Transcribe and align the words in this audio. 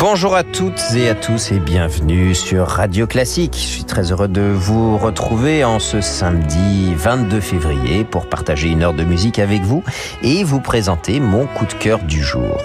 Bonjour 0.00 0.34
à 0.34 0.44
toutes 0.44 0.82
et 0.96 1.10
à 1.10 1.14
tous 1.14 1.52
et 1.52 1.58
bienvenue 1.60 2.34
sur 2.34 2.66
Radio 2.66 3.06
Classique. 3.06 3.52
Je 3.54 3.66
suis 3.66 3.84
très 3.84 4.12
heureux 4.12 4.28
de 4.28 4.40
vous 4.40 4.96
retrouver 4.96 5.62
en 5.62 5.78
ce 5.78 6.00
samedi 6.00 6.94
22 6.94 7.38
février 7.38 8.04
pour 8.04 8.26
partager 8.26 8.70
une 8.70 8.82
heure 8.82 8.94
de 8.94 9.04
musique 9.04 9.38
avec 9.38 9.60
vous 9.60 9.84
et 10.22 10.42
vous 10.42 10.60
présenter 10.60 11.20
mon 11.20 11.46
coup 11.46 11.66
de 11.66 11.74
cœur 11.74 11.98
du 11.98 12.22
jour. 12.22 12.56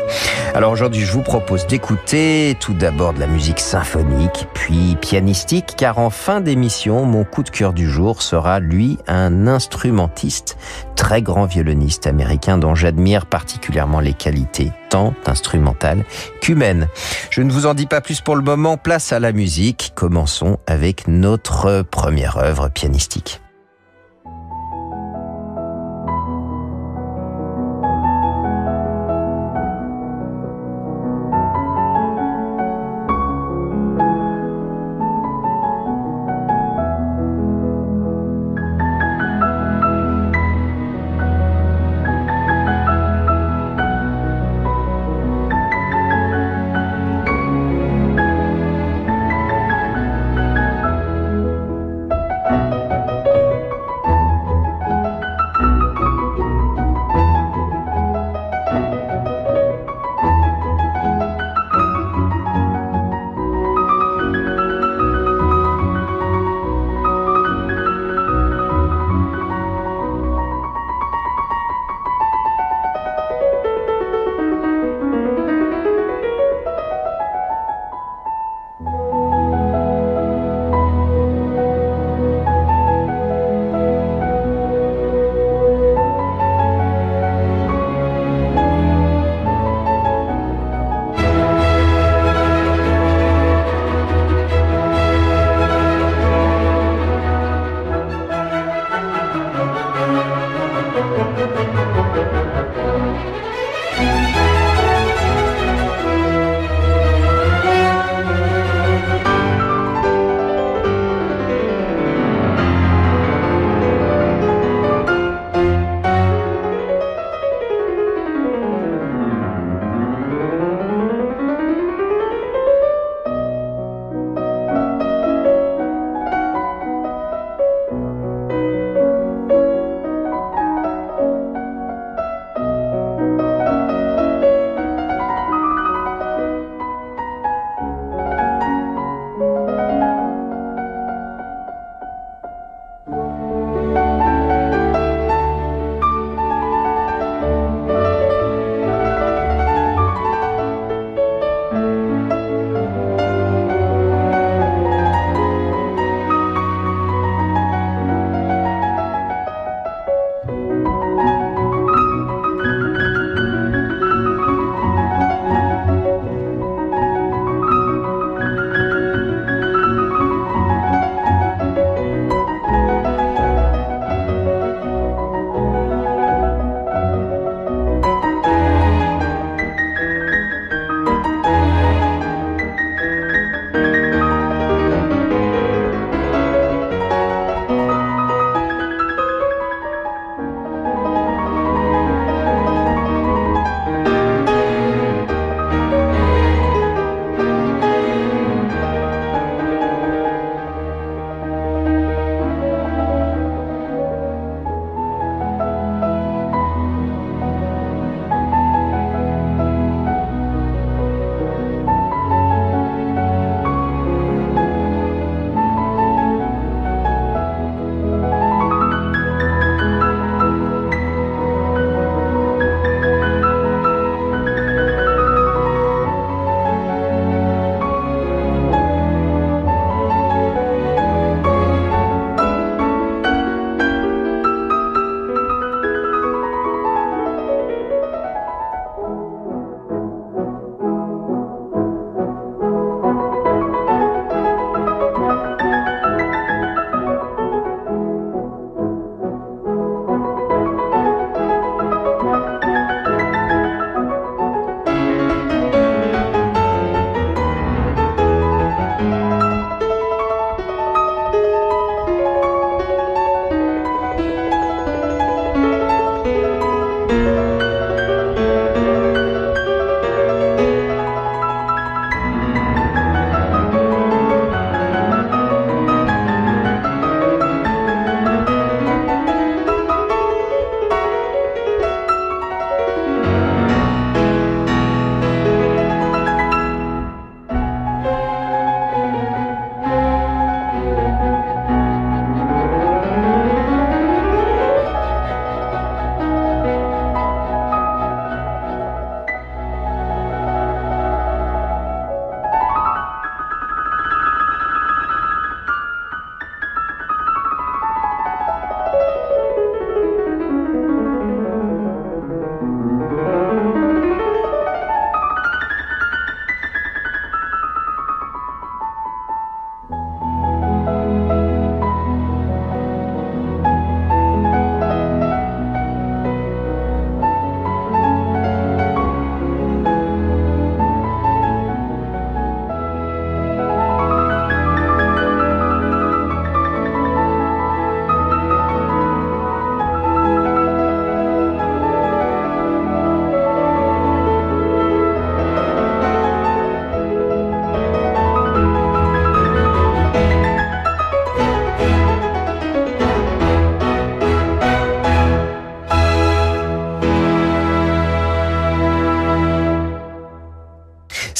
Alors 0.53 0.71
aujourd'hui, 0.71 1.01
je 1.01 1.11
vous 1.11 1.23
propose 1.23 1.67
d'écouter 1.67 2.55
tout 2.61 2.73
d'abord 2.73 3.11
de 3.11 3.19
la 3.19 3.27
musique 3.27 3.59
symphonique, 3.59 4.47
puis 4.53 4.95
pianistique, 5.01 5.73
car 5.75 5.97
en 5.97 6.09
fin 6.09 6.39
d'émission, 6.39 7.03
mon 7.03 7.25
coup 7.25 7.43
de 7.43 7.49
cœur 7.49 7.73
du 7.73 7.89
jour 7.89 8.21
sera 8.21 8.61
lui 8.61 8.97
un 9.07 9.47
instrumentiste, 9.47 10.57
très 10.95 11.21
grand 11.21 11.45
violoniste 11.45 12.07
américain 12.07 12.57
dont 12.57 12.75
j'admire 12.75 13.25
particulièrement 13.25 13.99
les 13.99 14.13
qualités 14.13 14.71
tant 14.89 15.13
instrumentales 15.25 16.05
qu'humaines. 16.39 16.87
Je 17.29 17.41
ne 17.41 17.51
vous 17.51 17.65
en 17.65 17.73
dis 17.73 17.85
pas 17.85 18.01
plus 18.01 18.21
pour 18.21 18.35
le 18.35 18.41
moment, 18.41 18.77
place 18.77 19.13
à 19.13 19.19
la 19.19 19.31
musique. 19.31 19.91
Commençons 19.95 20.59
avec 20.67 21.07
notre 21.07 21.81
première 21.83 22.37
œuvre 22.37 22.69
pianistique. 22.69 23.41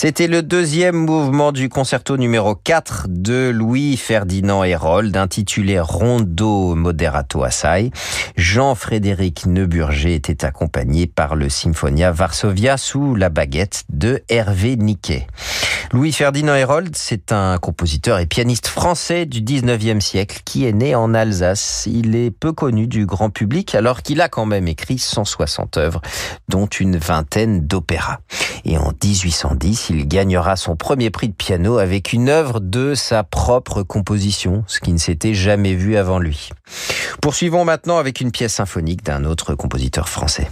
C'était 0.06 0.28
le 0.28 0.44
deuxième 0.44 0.98
mouvement 0.98 1.52
du 1.52 1.68
concerto 1.68 2.16
numéro 2.16 2.54
4 2.54 3.08
de 3.10 3.50
Louis-Ferdinand 3.50 4.64
Hérold, 4.64 5.18
intitulé 5.18 5.80
Rondo 5.80 6.76
Moderato 6.76 7.44
Assai. 7.44 7.90
Jean-Frédéric 8.38 9.48
Neuburger 9.48 10.14
était 10.14 10.46
accompagné 10.46 11.08
par 11.08 11.36
le 11.36 11.50
Symphonia 11.50 12.12
Varsovia 12.12 12.78
sous 12.78 13.16
la 13.16 13.30
baguette 13.30 13.84
de 13.90 14.22
Hervé 14.30 14.76
Niquet. 14.76 15.26
Louis-Ferdinand 15.92 16.56
Hérold, 16.56 16.96
c'est 16.96 17.32
un 17.32 17.58
compositeur 17.58 18.20
et 18.20 18.26
pianiste 18.26 18.68
français 18.68 19.26
du 19.26 19.42
19e 19.42 20.02
siècle 20.02 20.42
qui 20.44 20.66
est 20.66 20.74
né 20.74 20.96
en 20.96 21.14
Alsace. 21.14 21.88
Il 21.88 22.16
est 22.16 22.32
peu 22.32 22.52
connu 22.54 22.88
du 22.88 23.06
grand 23.06 23.30
public 23.30 23.76
alors 23.76 24.02
qu'il 24.02 24.22
a 24.22 24.30
quand 24.30 24.46
même 24.46 24.68
écrit 24.68 24.98
160 24.98 25.78
œuvres, 25.78 26.02
dont 26.50 26.66
une 26.66 26.98
vingtaine 26.98 27.68
d'opéras. 27.68 28.20
Et 28.66 28.78
en 28.78 28.92
1810, 28.92 29.90
il 29.92 30.08
gagnera 30.08 30.56
son 30.56 30.76
premier 30.76 31.12
prix 31.12 31.30
de 31.30 31.36
piano 31.36 31.78
avec 31.78 32.14
une 32.14 32.30
œuvre 32.30 32.60
de 32.60 32.96
sa 32.96 33.24
propre 33.24 33.84
composition, 33.84 34.64
ce 34.68 34.80
qui 34.80 34.92
ne 34.92 34.98
s'était 34.98 35.34
jamais 35.34 35.76
vu 35.76 35.98
avant 35.98 36.20
lui. 36.20 36.50
Poursuivons 37.22 37.64
maintenant 37.64 37.98
avec 37.98 38.22
une 38.22 38.32
pièce 38.32 38.56
symphonique 38.56 39.04
d'un 39.04 39.24
autre 39.24 39.56
compositeur 39.56 40.10
français. 40.10 40.50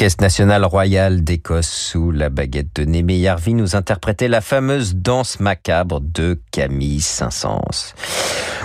L'Orchestre 0.00 0.24
national 0.24 0.64
royal 0.64 1.22
d'Écosse 1.22 1.68
sous 1.68 2.10
la 2.10 2.30
baguette 2.30 2.74
de 2.74 2.86
Némé 2.86 3.18
Yarvi 3.18 3.52
nous 3.52 3.76
interprétait 3.76 4.28
la 4.28 4.40
fameuse 4.40 4.94
danse 4.94 5.40
macabre 5.40 6.00
de 6.00 6.40
Camille 6.52 7.02
Saint-Saëns. 7.02 7.92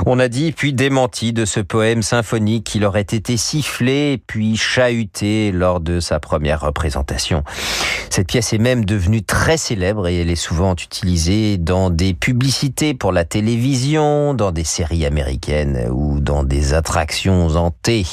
On 0.05 0.19
a 0.19 0.29
dit 0.29 0.53
puis 0.53 0.71
démenti 0.71 1.33
de 1.33 1.43
ce 1.43 1.59
poème 1.59 2.03
symphonique 2.03 2.65
qu'il 2.65 2.85
aurait 2.85 3.01
été 3.01 3.35
sifflé 3.35 4.21
puis 4.27 4.55
chahuté 4.55 5.51
lors 5.51 5.81
de 5.81 5.99
sa 5.99 6.21
première 6.21 6.61
représentation. 6.61 7.43
Cette 8.09 8.27
pièce 8.27 8.53
est 8.53 8.59
même 8.59 8.85
devenue 8.85 9.23
très 9.23 9.57
célèbre 9.57 10.07
et 10.07 10.21
elle 10.21 10.29
est 10.29 10.35
souvent 10.35 10.73
utilisée 10.73 11.57
dans 11.57 11.89
des 11.89 12.13
publicités 12.13 12.93
pour 12.93 13.11
la 13.11 13.25
télévision, 13.25 14.33
dans 14.33 14.53
des 14.53 14.63
séries 14.63 15.05
américaines 15.05 15.89
ou 15.91 16.21
dans 16.21 16.43
des 16.43 16.73
attractions 16.73 17.47
hantées. 17.55 18.05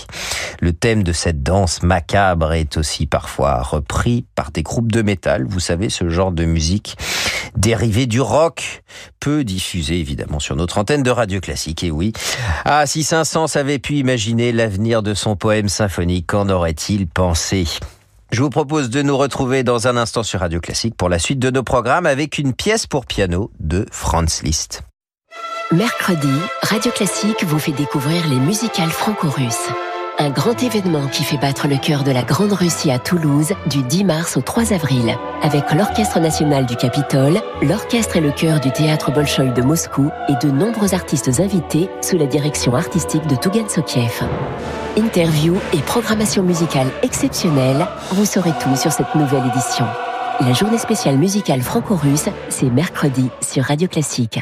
Le 0.61 0.73
thème 0.73 1.05
de 1.05 1.13
cette 1.13 1.43
danse 1.43 1.83
macabre 1.83 2.53
est 2.53 2.77
aussi 2.77 3.07
parfois 3.13 3.61
repris 3.61 4.25
par 4.35 4.53
des 4.53 4.63
groupes 4.63 4.91
de 4.91 5.03
métal. 5.03 5.45
Vous 5.47 5.61
savez, 5.61 5.91
ce 5.91 6.09
genre 6.09 6.33
de 6.33 6.47
musique 6.47 6.97
dérivée 7.55 8.07
du 8.07 8.23
rock, 8.23 8.83
peu 9.21 9.45
diffusée 9.45 10.01
évidemment 10.01 10.41
sur 10.41 10.57
notre 10.57 10.79
antenne 10.79 11.03
de 11.03 11.11
radio 11.11 11.39
classique. 11.39 11.85
Et 11.85 11.91
oui, 11.91 12.15
ah, 12.65 12.87
si 12.87 13.05
Saint-Saëns 13.05 13.55
avait 13.55 13.79
pu 13.79 13.97
imaginer 13.97 14.51
l'avenir 14.51 15.03
de 15.03 15.13
son 15.13 15.37
poème 15.37 15.69
symphonique, 15.69 16.29
qu'en 16.29 16.49
aurait-il 16.49 17.07
pensé? 17.07 17.67
Je 18.31 18.41
vous 18.41 18.49
propose 18.49 18.89
de 18.89 19.03
nous 19.03 19.19
retrouver 19.19 19.63
dans 19.63 19.89
un 19.89 19.99
instant 19.99 20.23
sur 20.23 20.41
Radio 20.41 20.59
Classique 20.59 20.95
pour 20.97 21.11
la 21.11 21.19
suite 21.19 21.39
de 21.39 21.51
nos 21.51 21.63
programmes 21.63 22.07
avec 22.07 22.39
une 22.39 22.55
pièce 22.55 22.87
pour 22.87 23.05
piano 23.05 23.51
de 23.61 23.85
Franz 23.93 24.43
Liszt. 24.43 24.85
Mercredi, 25.71 26.33
Radio 26.63 26.91
Classique 26.93 27.45
vous 27.45 27.59
fait 27.59 27.73
découvrir 27.73 28.27
les 28.29 28.41
musicales 28.41 28.89
franco-russes. 28.89 29.69
Un 30.23 30.31
grand 30.31 30.63
événement 30.63 31.09
qui 31.09 31.25
fait 31.25 31.37
battre 31.37 31.67
le 31.67 31.77
cœur 31.77 32.05
de 32.05 32.13
la 32.13 32.23
Grande 32.23 32.53
Russie 32.53 32.93
à 32.93 33.01
Toulouse 33.01 33.55
du 33.67 33.83
10 33.83 34.05
mars 34.05 34.37
au 34.37 34.41
3 34.41 34.73
avril, 34.73 35.19
avec 35.43 35.73
l'Orchestre 35.75 36.21
national 36.21 36.65
du 36.65 36.77
Capitole, 36.77 37.41
l'Orchestre 37.61 38.19
et 38.19 38.21
le 38.21 38.31
chœur 38.31 38.61
du 38.61 38.71
Théâtre 38.71 39.11
Bolchoï 39.11 39.53
de 39.53 39.63
Moscou 39.63 40.13
et 40.29 40.47
de 40.47 40.53
nombreux 40.53 40.95
artistes 40.95 41.41
invités 41.41 41.91
sous 42.03 42.17
la 42.19 42.27
direction 42.27 42.77
artistique 42.77 43.27
de 43.27 43.35
Tougan 43.35 43.69
Sokiev. 43.69 44.23
Interview 44.97 45.57
et 45.73 45.79
programmation 45.79 46.45
musicale 46.45 46.87
exceptionnelle, 47.03 47.85
vous 48.13 48.25
saurez 48.25 48.53
tout 48.63 48.77
sur 48.77 48.93
cette 48.93 49.13
nouvelle 49.17 49.51
édition. 49.53 49.87
La 50.41 50.53
journée 50.53 50.79
spéciale 50.79 51.17
musicale 51.19 51.63
franco-russe, 51.63 52.29
c'est 52.49 52.71
mercredi 52.71 53.29
sur 53.41 53.65
Radio 53.65 53.89
Classique. 53.89 54.39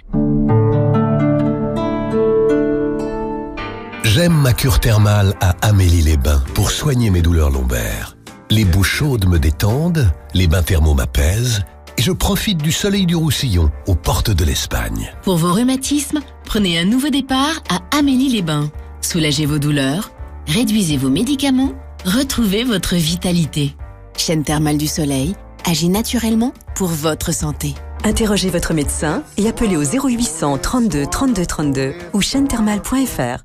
J'aime 4.12 4.35
ma 4.35 4.52
cure 4.52 4.81
thermale 4.81 5.37
à 5.40 5.50
Amélie-les-Bains 5.64 6.43
pour 6.52 6.73
soigner 6.73 7.11
mes 7.11 7.23
douleurs 7.23 7.50
lombaires. 7.50 8.17
Les 8.50 8.64
boues 8.64 8.83
chaudes 8.83 9.29
me 9.29 9.38
détendent, 9.38 10.11
les 10.35 10.49
bains 10.49 10.64
thermaux 10.64 10.95
m'apaisent 10.95 11.61
et 11.97 12.02
je 12.02 12.11
profite 12.11 12.59
du 12.59 12.73
soleil 12.73 13.07
du 13.07 13.14
Roussillon 13.14 13.71
aux 13.87 13.95
portes 13.95 14.33
de 14.33 14.45
l'Espagne. 14.45 15.14
Pour 15.23 15.37
vos 15.37 15.52
rhumatismes, 15.52 16.19
prenez 16.45 16.76
un 16.81 16.87
nouveau 16.87 17.11
départ 17.11 17.62
à 17.69 17.83
Amélie-les-Bains. 17.97 18.73
Soulagez 19.00 19.47
vos 19.47 19.61
douleurs, 19.61 20.11
réduisez 20.49 20.97
vos 20.97 21.09
médicaments, 21.09 21.75
retrouvez 22.05 22.64
votre 22.64 22.97
vitalité. 22.97 23.76
Chaîne 24.17 24.43
thermale 24.43 24.79
du 24.79 24.88
soleil 24.88 25.37
agit 25.64 25.88
naturellement 25.88 26.52
pour 26.75 26.88
votre 26.88 27.33
santé. 27.33 27.76
Interrogez 28.02 28.50
votre 28.50 28.75
médecin 28.75 29.23
et 29.37 29.49
appelez 29.49 29.76
au 29.76 29.85
0800 29.85 30.59
32 30.59 31.07
32 31.07 31.47
32 31.47 31.95
ou 32.12 32.21
chaînethermale.fr. 32.21 33.45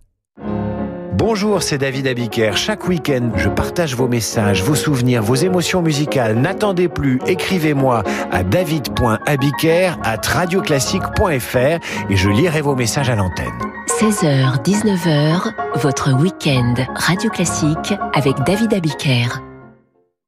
Bonjour, 1.18 1.64
c'est 1.64 1.78
David 1.78 2.08
Abiker. 2.08 2.58
Chaque 2.58 2.90
week-end, 2.90 3.32
je 3.38 3.48
partage 3.48 3.96
vos 3.96 4.10
messages, 4.10 4.62
vos 4.62 4.76
souvenirs, 4.76 5.24
vos 5.24 5.36
émotions 5.36 5.82
musicales. 5.82 6.36
N'attendez 6.36 6.90
plus, 6.90 7.22
écrivez-moi 7.26 8.04
à 8.34 8.44
david.abiker 8.44 9.94
at 10.04 10.22
radioclassique.fr 10.28 12.10
et 12.10 12.16
je 12.18 12.30
lirai 12.30 12.60
vos 12.60 12.76
messages 12.76 13.10
à 13.10 13.16
l'antenne. 13.16 13.54
16h, 13.98 14.62
19h, 14.64 15.54
votre 15.76 16.12
week-end 16.12 16.74
Radio 16.96 17.30
Classique 17.30 17.94
avec 18.14 18.36
David 18.46 18.74
Abiker. 18.74 19.42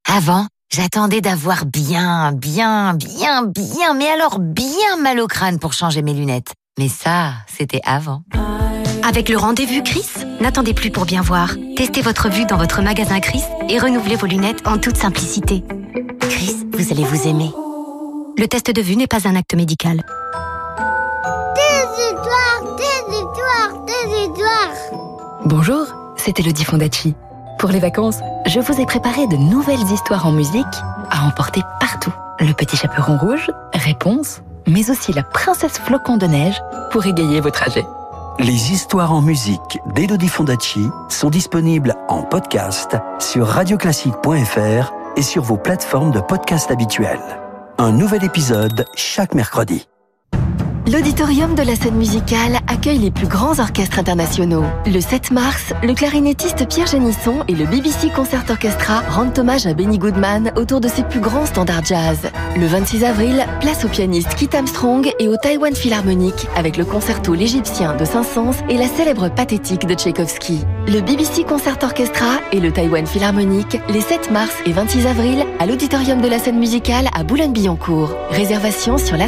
Avant, 0.09 0.47
j'attendais 0.71 1.19
d'avoir 1.19 1.65
bien, 1.65 2.31
bien, 2.31 2.93
bien, 2.93 3.43
bien, 3.43 3.93
mais 3.93 4.07
alors 4.07 4.39
bien 4.39 4.95
mal 5.03 5.19
au 5.19 5.27
crâne 5.27 5.59
pour 5.59 5.73
changer 5.73 6.01
mes 6.01 6.13
lunettes. 6.13 6.53
Mais 6.79 6.87
ça, 6.87 7.33
c'était 7.45 7.81
avant. 7.83 8.21
Avec 9.07 9.29
le 9.29 9.37
rendez-vous 9.37 9.81
Chris, 9.83 10.05
n'attendez 10.41 10.73
plus 10.73 10.91
pour 10.91 11.05
bien 11.05 11.21
voir. 11.21 11.51
Testez 11.77 12.01
votre 12.01 12.27
vue 12.27 12.45
dans 12.45 12.57
votre 12.57 12.81
magasin 12.81 13.21
Chris 13.21 13.41
et 13.69 13.79
renouvelez 13.79 14.17
vos 14.17 14.25
lunettes 14.25 14.67
en 14.67 14.77
toute 14.77 14.97
simplicité. 14.97 15.63
Chris, 16.19 16.57
vous 16.73 16.91
allez 16.91 17.05
vous 17.05 17.25
aimer. 17.25 17.49
Le 18.37 18.45
test 18.49 18.69
de 18.69 18.81
vue 18.81 18.97
n'est 18.97 19.07
pas 19.07 19.25
un 19.25 19.37
acte 19.37 19.55
médical. 19.55 20.03
Des 21.55 22.03
histoires, 22.03 22.75
des 22.75 23.15
histoires, 23.15 23.85
des 23.85 24.23
histoires. 24.23 24.75
Bonjour, 25.45 25.85
c'est 26.17 26.37
Elodie 26.41 26.65
Fondacci. 26.65 27.15
Pour 27.59 27.69
les 27.69 27.79
vacances, 27.79 28.19
je 28.45 28.59
vous 28.59 28.81
ai 28.81 28.85
préparé 28.85 29.25
de 29.27 29.37
nouvelles 29.37 29.89
histoires 29.89 30.25
en 30.25 30.33
musique 30.33 30.65
à 31.11 31.25
emporter 31.25 31.61
partout. 31.79 32.13
Le 32.41 32.51
petit 32.51 32.75
chaperon 32.75 33.17
rouge, 33.17 33.49
réponse, 33.73 34.41
mais 34.67 34.91
aussi 34.91 35.13
la 35.13 35.23
princesse 35.23 35.79
flocon 35.79 36.17
de 36.17 36.25
neige 36.25 36.61
pour 36.91 37.05
égayer 37.05 37.39
vos 37.39 37.51
trajets. 37.51 37.85
Les 38.39 38.71
histoires 38.71 39.13
en 39.13 39.23
musique 39.23 39.79
d'Elodie 39.95 40.27
Fondacci 40.27 40.89
sont 41.09 41.31
disponibles 41.31 41.95
en 42.07 42.21
podcast 42.21 42.95
sur 43.17 43.47
radioclassique.fr 43.47 44.93
et 45.15 45.21
sur 45.23 45.41
vos 45.41 45.57
plateformes 45.57 46.11
de 46.11 46.19
podcast 46.19 46.69
habituelles. 46.69 47.39
Un 47.79 47.91
nouvel 47.91 48.23
épisode 48.23 48.85
chaque 48.95 49.33
mercredi. 49.33 49.87
L'auditorium 50.89 51.53
de 51.53 51.63
la 51.63 51.75
scène 51.75 51.95
musicale 51.95 52.59
accueille 52.67 52.99
les 52.99 53.11
plus 53.11 53.27
grands 53.27 53.59
orchestres 53.59 53.99
internationaux. 53.99 54.63
Le 54.85 55.01
7 55.01 55.31
mars, 55.31 55.73
le 55.83 55.93
clarinettiste 55.93 56.65
Pierre 56.69 56.87
Génisson 56.87 57.43
et 57.49 57.55
le 57.55 57.65
BBC 57.65 58.09
Concert 58.09 58.45
Orchestra 58.49 59.01
rendent 59.09 59.37
hommage 59.37 59.67
à 59.67 59.73
Benny 59.73 59.97
Goodman 59.97 60.53
autour 60.55 60.79
de 60.79 60.87
ses 60.87 61.03
plus 61.03 61.19
grands 61.19 61.45
standards 61.45 61.83
jazz. 61.83 62.29
Le 62.55 62.65
26 62.67 63.03
avril, 63.03 63.45
place 63.59 63.83
au 63.83 63.89
pianiste 63.89 64.33
Kit 64.35 64.47
Armstrong 64.53 65.11
et 65.19 65.27
au 65.27 65.35
Taiwan 65.35 65.75
Philharmonic 65.75 66.47
avec 66.55 66.77
le 66.77 66.85
concerto 66.85 67.33
L'Égyptien 67.33 67.93
de 67.97 68.05
Saint-Saëns 68.05 68.63
et 68.69 68.77
la 68.77 68.87
célèbre 68.87 69.27
pathétique 69.27 69.87
de 69.87 69.93
Tchaïkovski. 69.93 70.61
Le 70.87 71.01
BBC 71.01 71.43
Concert 71.43 71.79
Orchestra 71.83 72.39
et 72.53 72.61
le 72.61 72.71
Taiwan 72.71 73.05
Philharmonic 73.05 73.77
les 73.89 74.01
7 74.01 74.31
mars 74.31 74.53
et 74.65 74.71
26 74.71 75.05
avril 75.05 75.45
à 75.59 75.65
l'auditorium 75.65 76.21
de 76.21 76.29
la 76.29 76.39
scène 76.39 76.59
musicale 76.59 77.09
à 77.13 77.25
Boulogne-Billancourt. 77.25 78.13
Réservation 78.29 78.97
sur 78.97 79.17
la 79.17 79.27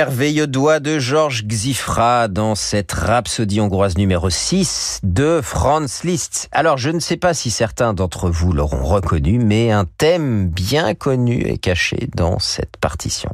Merveilleux 0.00 0.46
doigt 0.46 0.80
de 0.80 0.98
Georges 0.98 1.44
Xifra 1.44 2.26
dans 2.28 2.54
cette 2.54 2.90
rhapsodie 2.90 3.60
hongroise 3.60 3.98
numéro 3.98 4.30
6 4.30 5.00
de 5.02 5.42
Franz 5.42 6.00
Liszt. 6.04 6.48
Alors, 6.52 6.78
je 6.78 6.88
ne 6.88 7.00
sais 7.00 7.18
pas 7.18 7.34
si 7.34 7.50
certains 7.50 7.92
d'entre 7.92 8.30
vous 8.30 8.54
l'auront 8.54 8.82
reconnu, 8.82 9.38
mais 9.38 9.70
un 9.70 9.84
thème 9.84 10.48
bien 10.48 10.94
connu 10.94 11.42
est 11.42 11.58
caché 11.58 12.08
dans 12.16 12.38
cette 12.38 12.78
partition. 12.78 13.28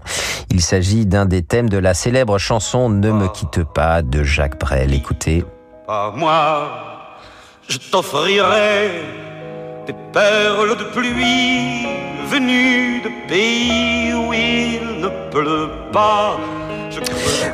Il 0.50 0.60
s'agit 0.60 1.06
d'un 1.06 1.24
des 1.24 1.44
thèmes 1.44 1.68
de 1.68 1.78
la 1.78 1.94
célèbre 1.94 2.36
chanson 2.38 2.88
Ne 2.88 3.12
me 3.12 3.28
quitte 3.28 3.62
pas 3.62 4.02
de 4.02 4.24
Jacques 4.24 4.58
Brel. 4.58 4.92
Écoutez. 4.92 5.44
Moi, 5.86 6.68
je 7.68 7.78
t'offrirai 7.78 9.35
des 9.86 9.94
perles 10.12 10.76
de 10.76 10.84
pluie 10.84 11.86
venues 12.28 13.00
de 13.02 13.28
pays 13.28 14.12
où 14.14 14.32
il 14.32 15.00
ne 15.00 15.30
pleut 15.30 15.70
pas. 15.92 16.38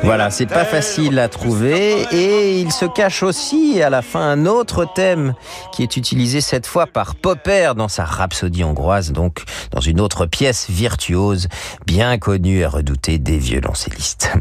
Voilà, 0.03 0.31
c'est 0.31 0.47
pas 0.47 0.65
facile 0.65 1.19
à 1.19 1.29
trouver 1.29 2.05
et 2.11 2.59
il 2.59 2.71
se 2.71 2.85
cache 2.85 3.23
aussi 3.23 3.81
à 3.81 3.89
la 3.89 4.01
fin 4.01 4.21
un 4.21 4.45
autre 4.45 4.85
thème 4.85 5.33
qui 5.71 5.83
est 5.83 5.95
utilisé 5.95 6.41
cette 6.41 6.65
fois 6.65 6.87
par 6.87 7.15
Popper 7.15 7.73
dans 7.75 7.87
sa 7.87 8.03
rhapsodie 8.03 8.63
hongroise, 8.63 9.11
donc 9.11 9.43
dans 9.71 9.81
une 9.81 10.01
autre 10.01 10.25
pièce 10.25 10.69
virtuose 10.69 11.47
bien 11.85 12.17
connue 12.17 12.59
et 12.59 12.65
redoutée 12.65 13.17
des 13.17 13.37
violoncellistes. 13.37 14.33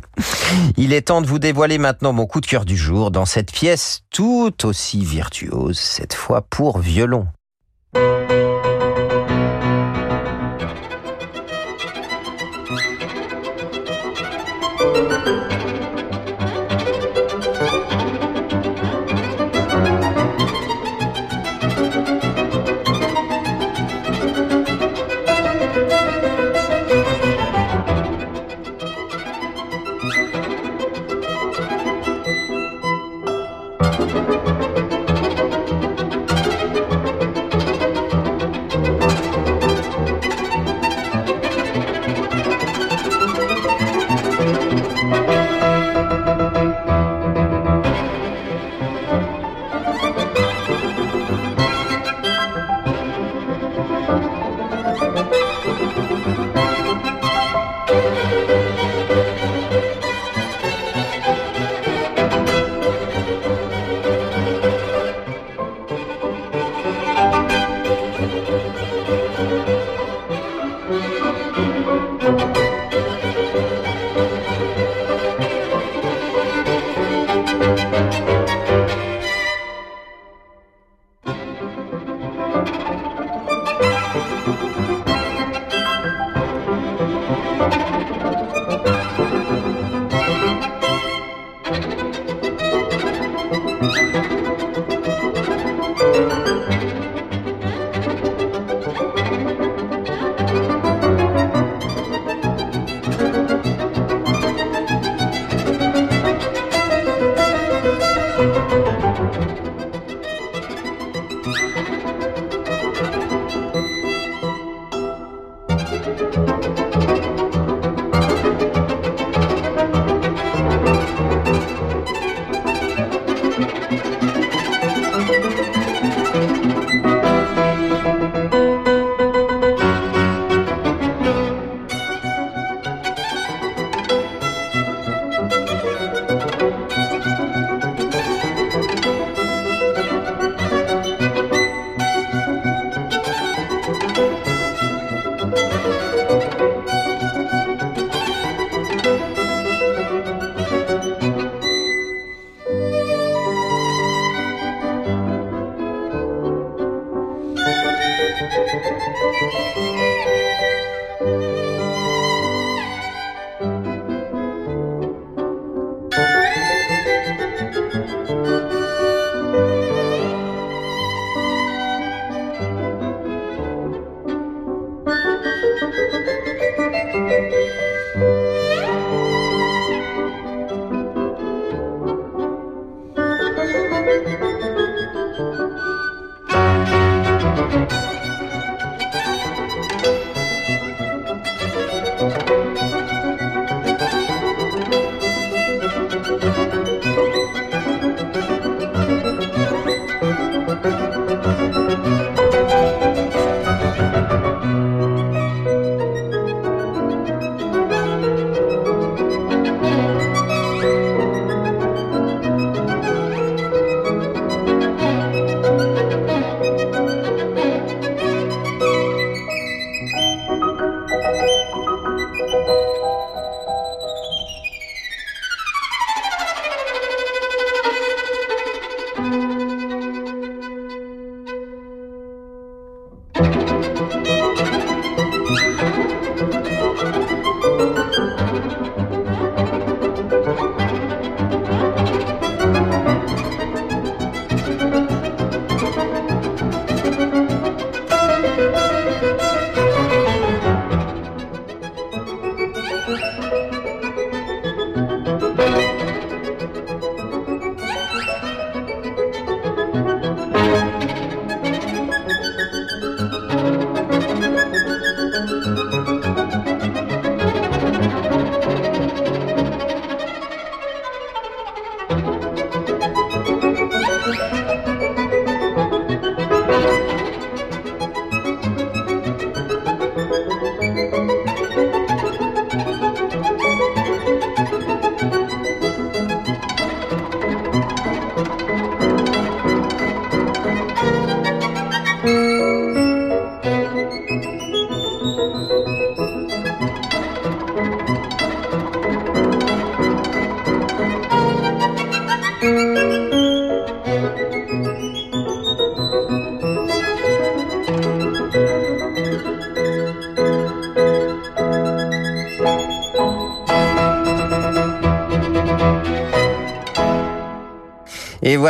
Il 0.76 0.92
est 0.92 1.09
temps 1.09 1.20
de 1.20 1.26
vous 1.26 1.38
dévoiler 1.38 1.78
maintenant 1.78 2.12
mon 2.12 2.26
coup 2.26 2.40
de 2.40 2.46
cœur 2.46 2.64
du 2.64 2.76
jour 2.76 3.11
dans 3.11 3.26
cette 3.26 3.52
pièce 3.52 4.02
tout 4.11 4.64
aussi 4.64 5.05
virtuose, 5.05 5.78
cette 5.78 6.14
fois 6.14 6.42
pour 6.42 6.78
violon. 6.78 7.26
Et 7.94 8.72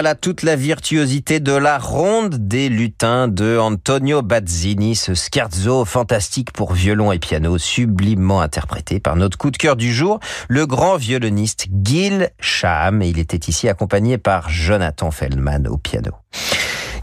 Voilà 0.02 0.16
toute 0.16 0.42
la 0.42 0.56
virtuosité 0.56 1.38
de 1.38 1.52
la 1.52 1.78
ronde 1.78 2.48
des 2.48 2.68
lutins 2.68 3.28
de 3.28 3.56
Antonio 3.56 4.20
Bazzini, 4.20 4.96
ce 4.96 5.14
scherzo 5.14 5.84
fantastique 5.84 6.50
pour 6.50 6.72
violon 6.72 7.12
et 7.12 7.20
piano, 7.20 7.56
sublimement 7.56 8.40
interprété 8.40 8.98
par 8.98 9.14
notre 9.14 9.38
coup 9.38 9.52
de 9.52 9.56
cœur 9.56 9.76
du 9.76 9.94
jour, 9.94 10.18
le 10.48 10.66
grand 10.66 10.96
violoniste 10.96 11.68
Gil 11.84 12.30
Shaham. 12.40 13.00
Et 13.00 13.10
il 13.10 13.20
était 13.20 13.48
ici 13.48 13.68
accompagné 13.68 14.18
par 14.18 14.48
Jonathan 14.48 15.12
Feldman 15.12 15.68
au 15.68 15.76
piano. 15.76 16.10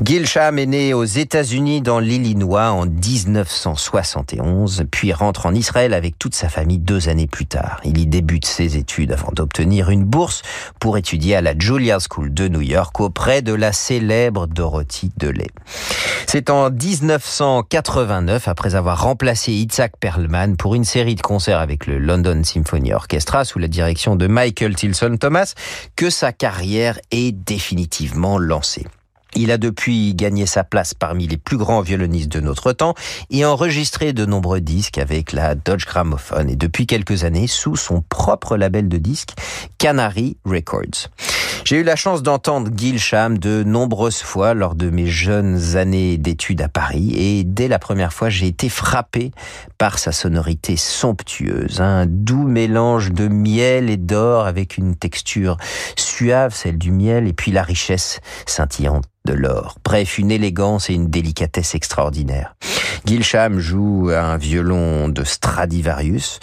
Gil 0.01 0.25
Shaham 0.25 0.59
est 0.59 0.65
né 0.65 0.93
aux 0.93 1.03
États-Unis 1.03 1.81
dans 1.81 1.99
l'Illinois 1.99 2.71
en 2.71 2.85
1971, 2.85 4.85
puis 4.89 5.11
rentre 5.11 5.45
en 5.45 5.53
Israël 5.53 5.93
avec 5.93 6.17
toute 6.17 6.35
sa 6.35 6.47
famille 6.47 6.79
deux 6.79 7.09
années 7.09 7.27
plus 7.27 7.47
tard. 7.47 7.81
Il 7.83 7.97
y 7.97 8.07
débute 8.07 8.45
ses 8.45 8.77
études 8.77 9.11
avant 9.11 9.33
d'obtenir 9.33 9.89
une 9.89 10.05
bourse 10.05 10.41
pour 10.79 10.97
étudier 10.97 11.35
à 11.35 11.41
la 11.41 11.53
Juilliard 11.57 11.99
School 11.99 12.33
de 12.33 12.47
New 12.47 12.61
York 12.61 12.97
auprès 13.01 13.41
de 13.41 13.51
la 13.51 13.73
célèbre 13.73 14.47
Dorothy 14.47 15.11
DeLay. 15.17 15.49
C'est 16.27 16.49
en 16.49 16.69
1989, 16.69 18.47
après 18.47 18.75
avoir 18.75 19.03
remplacé 19.03 19.51
Itzhak 19.51 19.97
Perlman 19.99 20.55
pour 20.55 20.75
une 20.75 20.85
série 20.85 21.15
de 21.15 21.21
concerts 21.21 21.59
avec 21.59 21.87
le 21.87 21.99
London 21.99 22.41
Symphony 22.45 22.93
Orchestra 22.93 23.43
sous 23.43 23.59
la 23.59 23.67
direction 23.67 24.15
de 24.15 24.27
Michael 24.27 24.75
Tilson 24.75 25.17
Thomas, 25.19 25.55
que 25.97 26.09
sa 26.09 26.31
carrière 26.31 26.99
est 27.11 27.33
définitivement 27.33 28.37
lancée. 28.37 28.85
Il 29.35 29.51
a 29.51 29.57
depuis 29.57 30.15
gagné 30.15 30.45
sa 30.45 30.63
place 30.63 30.93
parmi 30.93 31.27
les 31.27 31.37
plus 31.37 31.57
grands 31.57 31.81
violonistes 31.81 32.31
de 32.31 32.39
notre 32.39 32.73
temps 32.73 32.95
et 33.29 33.45
enregistré 33.45 34.13
de 34.13 34.25
nombreux 34.25 34.61
disques 34.61 34.97
avec 34.97 35.33
la 35.33 35.55
Dodge 35.55 35.85
Gramophone 35.85 36.49
et 36.49 36.55
depuis 36.55 36.87
quelques 36.87 37.23
années 37.23 37.47
sous 37.47 37.75
son 37.75 38.01
propre 38.01 38.57
label 38.57 38.89
de 38.89 38.97
disques 38.97 39.33
Canary 39.77 40.37
Records. 40.45 41.09
J'ai 41.65 41.77
eu 41.77 41.83
la 41.83 41.95
chance 41.95 42.23
d'entendre 42.23 42.71
Gil 42.75 42.99
Sham 42.99 43.37
de 43.37 43.63
nombreuses 43.63 44.21
fois 44.21 44.53
lors 44.53 44.75
de 44.75 44.89
mes 44.89 45.05
jeunes 45.05 45.75
années 45.75 46.17
d'études 46.17 46.61
à 46.61 46.67
Paris 46.67 47.13
et 47.15 47.43
dès 47.43 47.67
la 47.67 47.77
première 47.77 48.11
fois 48.11 48.29
j'ai 48.29 48.47
été 48.47 48.69
frappé 48.69 49.31
par 49.77 49.99
sa 49.99 50.11
sonorité 50.11 50.77
somptueuse, 50.77 51.79
un 51.81 52.05
doux 52.07 52.47
mélange 52.47 53.11
de 53.11 53.27
miel 53.27 53.89
et 53.89 53.97
d'or 53.97 54.45
avec 54.45 54.77
une 54.77 54.95
texture 54.95 55.57
suave, 55.95 56.53
celle 56.55 56.77
du 56.77 56.91
miel, 56.91 57.27
et 57.27 57.33
puis 57.33 57.51
la 57.51 57.63
richesse 57.63 58.19
scintillante 58.45 59.05
de 59.25 59.33
l'or. 59.33 59.75
Bref, 59.83 60.17
une 60.17 60.31
élégance 60.31 60.89
et 60.89 60.93
une 60.93 61.09
délicatesse 61.09 61.75
extraordinaires. 61.75 62.55
Gilsham 63.05 63.59
joue 63.59 64.09
un 64.13 64.37
violon 64.37 65.09
de 65.09 65.23
Stradivarius 65.23 66.39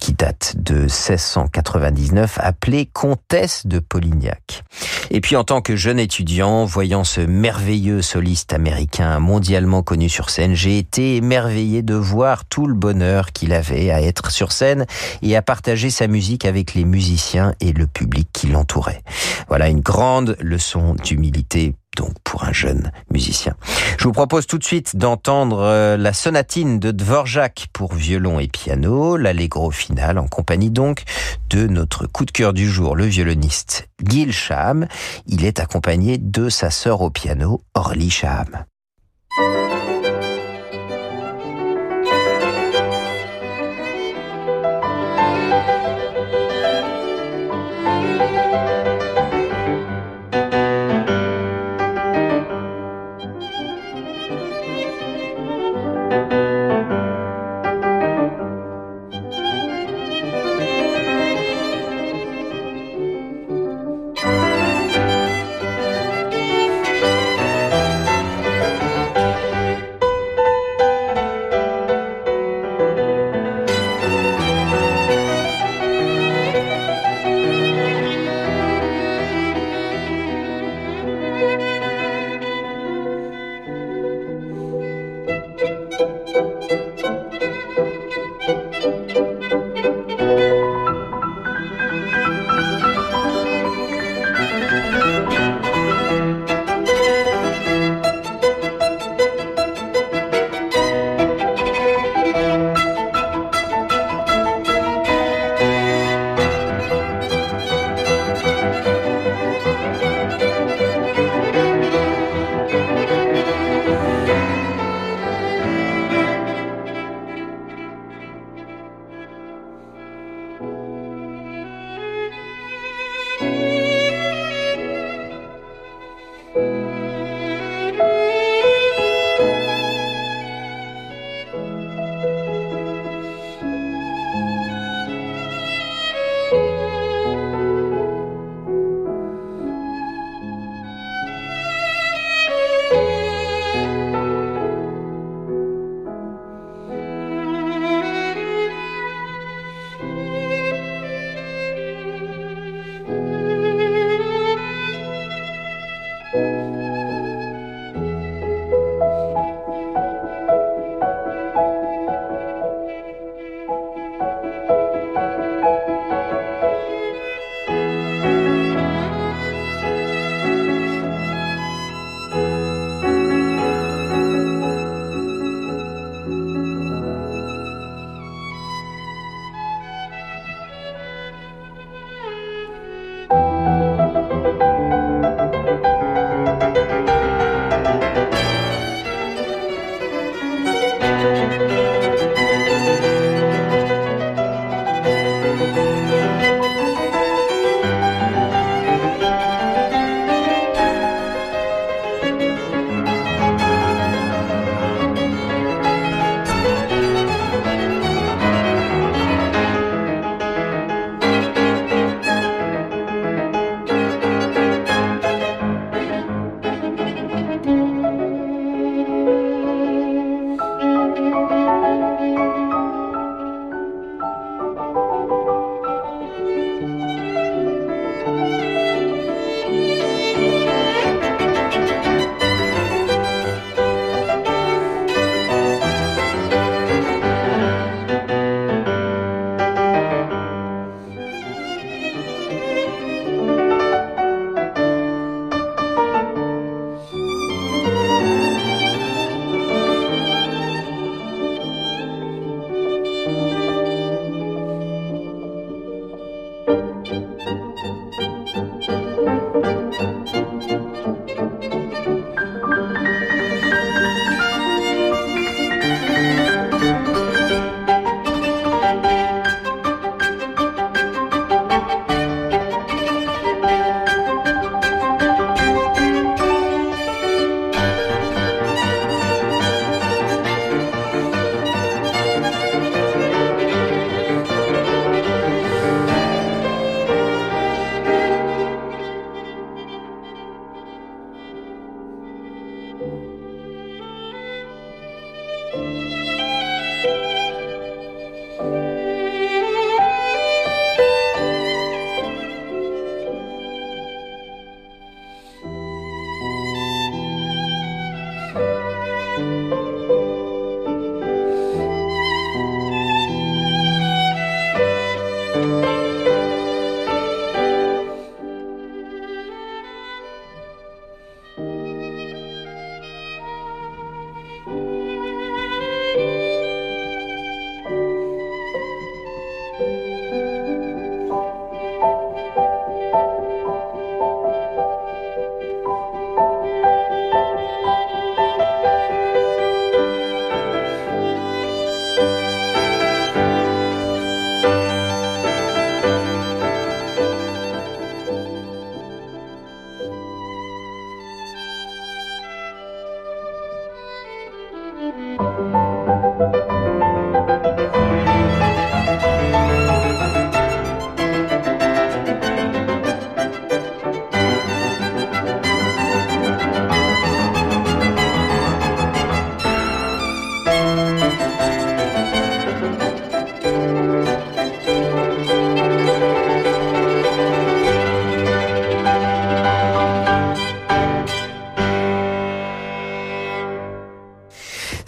qui 0.00 0.12
date 0.12 0.54
de 0.56 0.82
1699 0.82 2.38
appelé 2.40 2.86
Comtesse 2.86 3.66
de 3.66 3.78
Polignac. 3.78 4.62
Et 5.10 5.20
puis 5.20 5.36
en 5.36 5.44
tant 5.44 5.60
que 5.60 5.76
jeune 5.76 5.98
étudiant, 5.98 6.64
voyant 6.64 7.04
ce 7.04 7.20
merveilleux 7.20 8.02
soliste 8.02 8.52
américain 8.52 9.18
mondialement 9.18 9.82
connu 9.82 10.08
sur 10.08 10.30
scène, 10.30 10.54
j'ai 10.54 10.78
été 10.78 11.16
émerveillé 11.16 11.82
de 11.82 11.94
voir 11.94 12.44
tout 12.44 12.66
le 12.66 12.74
bonheur 12.74 13.32
qu'il 13.32 13.52
avait 13.52 13.90
à 13.90 14.00
être 14.00 14.30
sur 14.30 14.52
scène 14.52 14.86
et 15.22 15.36
à 15.36 15.42
partager 15.42 15.90
sa 15.90 16.06
musique 16.06 16.44
avec 16.44 16.74
les 16.74 16.84
musiciens 16.84 17.54
et 17.60 17.72
le 17.72 17.86
public 17.86 18.28
qui 18.32 18.46
l'entourait. 18.46 19.02
Voilà 19.48 19.68
une 19.68 19.80
grande 19.80 20.36
leçon 20.40 20.94
d'humilité 20.94 21.74
donc 21.96 22.14
pour 22.24 22.44
un 22.44 22.52
jeune 22.52 22.92
musicien. 23.10 23.54
Je 23.98 24.04
vous 24.04 24.12
propose 24.12 24.46
tout 24.46 24.58
de 24.58 24.64
suite 24.64 24.96
d'entendre 24.96 25.60
euh, 25.60 25.96
la 25.96 26.12
sonatine 26.12 26.78
de 26.78 26.90
Dvorak 26.90 27.68
pour 27.72 27.94
violon 27.94 28.38
et 28.38 28.48
piano, 28.48 29.16
l'allegro 29.16 29.70
final 29.70 30.18
en 30.18 30.26
compagnie 30.26 30.70
donc 30.70 31.02
de 31.50 31.66
notre 31.66 32.06
coup 32.06 32.24
de 32.24 32.30
cœur 32.30 32.52
du 32.52 32.68
jour, 32.68 32.96
le 32.96 33.04
violoniste 33.04 33.88
Gil 34.02 34.32
Shaham. 34.32 34.86
Il 35.26 35.44
est 35.44 35.60
accompagné 35.60 36.18
de 36.18 36.48
sa 36.48 36.70
sœur 36.70 37.00
au 37.00 37.10
piano, 37.10 37.62
Orly 37.74 38.10
Shaham. 38.10 38.64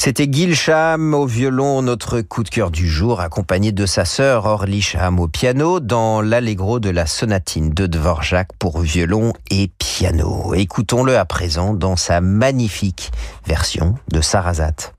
C'était 0.05 0.27
Gil 0.29 0.57
Cham 0.57 1.15
au 1.15 1.27
violon, 1.27 1.81
notre 1.81 2.23
coup 2.23 2.43
de 2.43 2.49
cœur 2.49 2.73
du 2.73 2.89
jour, 2.89 3.21
accompagné 3.21 3.71
de 3.71 3.87
sa 3.87 4.05
sœur 4.05 4.47
Orly 4.47 4.83
Cham 4.83 5.21
au 5.21 5.29
piano 5.29 5.79
dans 5.79 6.21
l'allegro 6.21 6.81
de 6.81 6.91
la 6.91 7.07
sonatine 7.07 7.71
de 7.71 7.87
Dvorak 7.87 8.49
pour 8.59 8.81
violon 8.81 9.33
et 9.53 9.71
piano. 9.79 10.55
Écoutons-le 10.55 11.17
à 11.17 11.25
présent 11.25 11.73
dans 11.73 11.95
sa 11.95 12.21
magnifique 12.21 13.13
version 13.47 13.95
de 14.11 14.21
Sarasate. 14.21 14.93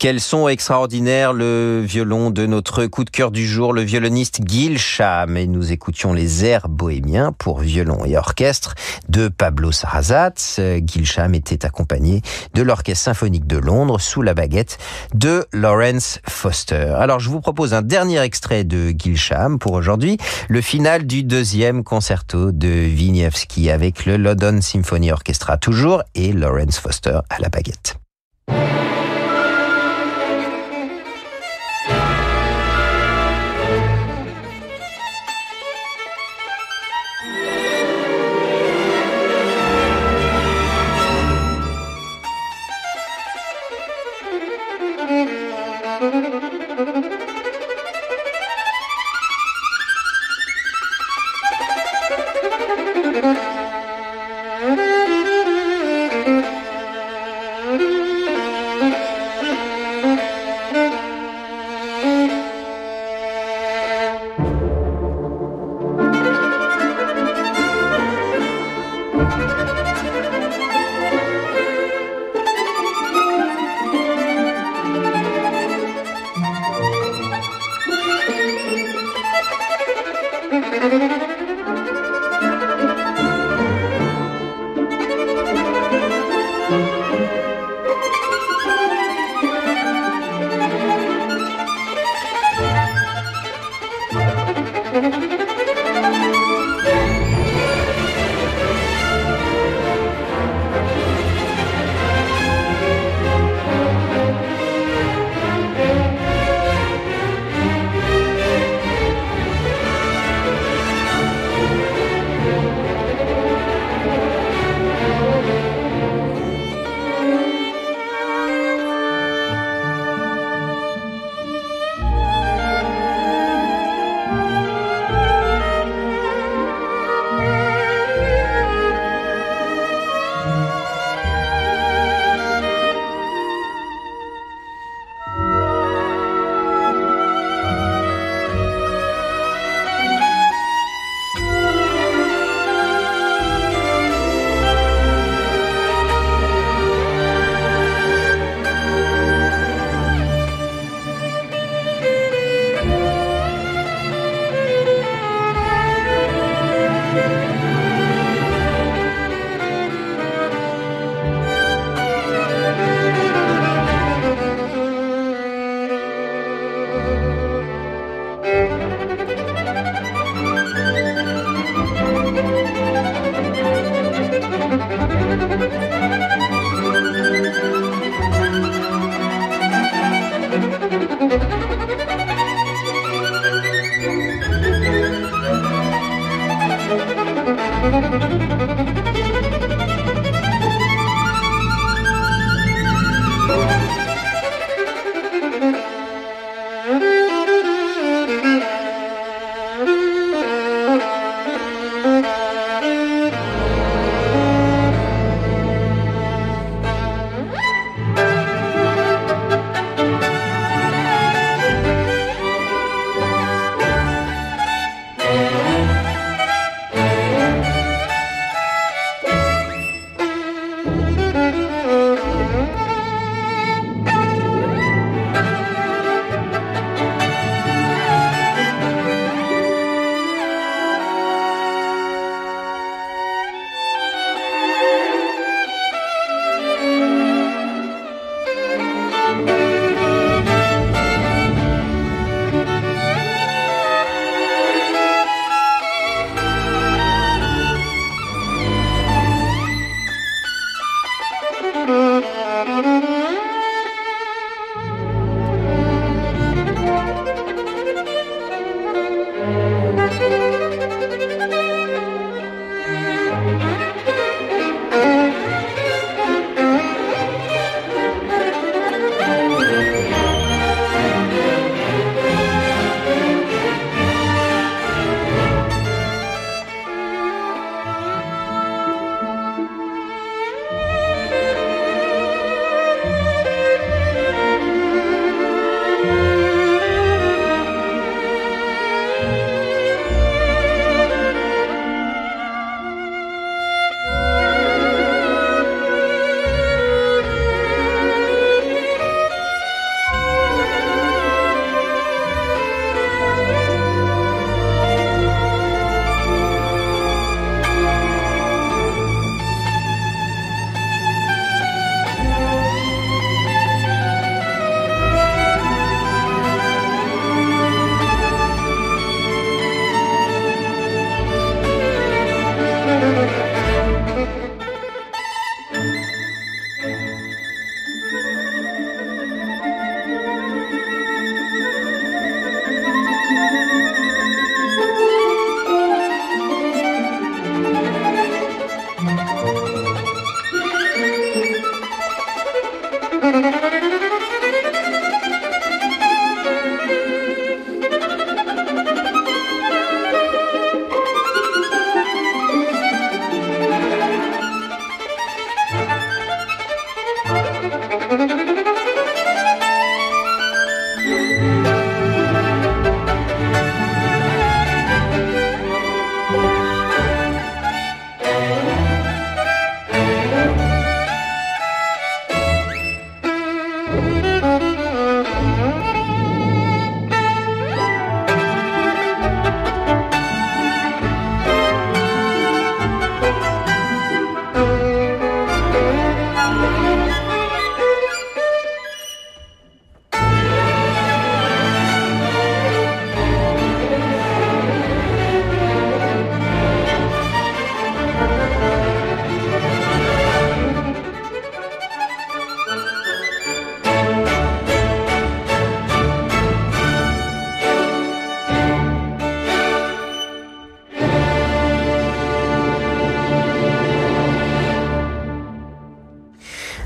Quel 0.00 0.18
son 0.18 0.48
extraordinaire 0.48 1.34
le 1.34 1.82
violon 1.84 2.30
de 2.30 2.46
notre 2.46 2.86
coup 2.86 3.04
de 3.04 3.10
cœur 3.10 3.30
du 3.30 3.46
jour, 3.46 3.74
le 3.74 3.82
violoniste 3.82 4.40
Gil 4.48 4.78
Sham. 4.78 5.36
Et 5.36 5.46
nous 5.46 5.72
écoutions 5.72 6.14
les 6.14 6.46
airs 6.46 6.70
bohémiens 6.70 7.32
pour 7.32 7.60
violon 7.60 8.06
et 8.06 8.16
orchestre 8.16 8.74
de 9.10 9.28
Pablo 9.28 9.72
Sarrazat. 9.72 10.32
Gil 10.56 11.04
Sham 11.04 11.34
était 11.34 11.66
accompagné 11.66 12.22
de 12.54 12.62
l'Orchestre 12.62 13.04
symphonique 13.04 13.46
de 13.46 13.58
Londres 13.58 14.00
sous 14.00 14.22
la 14.22 14.32
baguette 14.32 14.78
de 15.12 15.44
Lawrence 15.52 16.20
Foster. 16.26 16.94
Alors 16.96 17.20
je 17.20 17.28
vous 17.28 17.42
propose 17.42 17.74
un 17.74 17.82
dernier 17.82 18.20
extrait 18.20 18.64
de 18.64 18.94
Gil 18.96 19.18
Sham 19.18 19.58
pour 19.58 19.72
aujourd'hui, 19.72 20.16
le 20.48 20.62
final 20.62 21.06
du 21.06 21.24
deuxième 21.24 21.84
concerto 21.84 22.52
de 22.52 22.68
Wieniawski 22.68 23.68
avec 23.68 24.06
le 24.06 24.16
London 24.16 24.62
Symphony 24.62 25.12
Orchestra 25.12 25.58
toujours 25.58 26.02
et 26.14 26.32
Lawrence 26.32 26.78
Foster 26.78 27.18
à 27.28 27.38
la 27.38 27.50
baguette. 27.50 27.96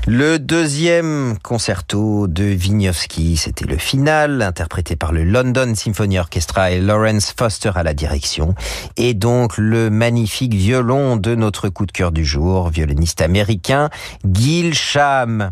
Le 0.07 0.37
deuxième 0.37 1.35
concerto 1.41 2.27
de 2.27 2.43
Wignowski, 2.43 3.37
c'était 3.37 3.65
le 3.65 3.77
final, 3.77 4.43
interprété 4.43 4.95
par 4.95 5.11
le 5.11 5.23
London 5.23 5.73
Symphony 5.73 6.19
Orchestra 6.19 6.69
et 6.69 6.79
Lawrence 6.79 7.33
Foster 7.35 7.71
à 7.73 7.81
la 7.81 7.95
direction. 7.95 8.53
Et 8.97 9.15
donc 9.15 9.57
le 9.57 9.89
magnifique 9.89 10.53
violon 10.53 11.17
de 11.17 11.33
notre 11.33 11.69
coup 11.69 11.87
de 11.87 11.91
cœur 11.91 12.11
du 12.11 12.23
jour, 12.23 12.69
violoniste 12.69 13.19
américain 13.19 13.89
Gil 14.31 14.75
Sham. 14.75 15.49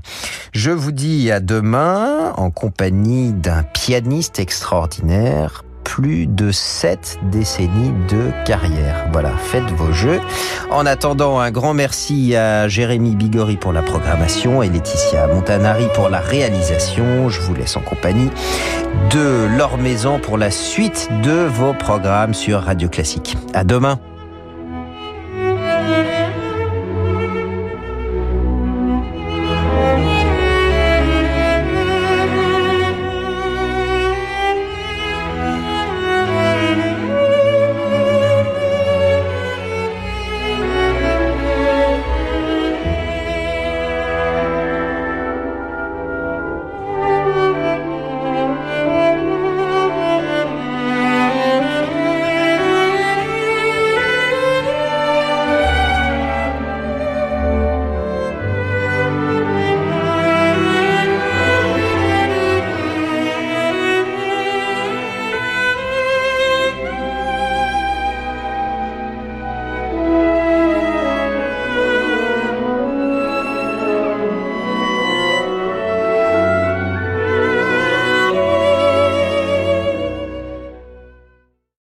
Je 0.54 0.70
vous 0.70 0.92
dis 0.92 1.32
à 1.32 1.40
demain 1.40 2.34
en 2.38 2.52
compagnie 2.52 3.34
d'un 3.34 3.64
pianiste 3.64 4.38
extraordinaire, 4.38 5.64
plus 5.84 6.28
de 6.28 6.52
sept 6.52 7.20
décennies 7.32 7.94
de 8.10 8.32
carrière. 8.46 9.08
Voilà, 9.12 9.32
faites 9.38 9.70
vos 9.72 9.92
jeux. 9.92 10.20
En 10.72 10.86
attendant, 10.86 11.40
un 11.40 11.52
grand 11.52 11.74
merci 11.74 12.36
à 12.36 12.68
Jérémy 12.68 13.16
Bigori 13.16 13.58
pour 13.58 13.74
la 13.74 13.82
programmation 13.82 14.64
et 14.64 14.70
Laetitia 14.70 15.28
Montanari 15.28 15.86
pour 15.94 16.10
la 16.10 16.20
réalisation. 16.20 17.30
Je 17.30 17.42
vous 17.42 17.54
laisse 17.54 17.76
en 17.76 17.82
compagnie 17.82 18.30
de 19.12 19.48
Laure 19.58 19.78
Maison 19.78 20.20
pour 20.20 20.38
la 20.38 20.52
suite 20.52 21.10
de 21.24 21.46
vos 21.46 21.74
programmes 21.74 22.34
sur 22.34 22.62
Radio 22.62 22.90
Classique. 22.90 23.38
À 23.54 23.64
demain. 23.64 24.00